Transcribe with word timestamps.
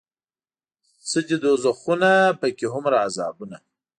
څه 1.09 1.19
دي 1.27 1.35
دوزخونه 1.45 2.11
پکې 2.41 2.65
هومره 2.73 2.97
عذابونه 3.05 3.57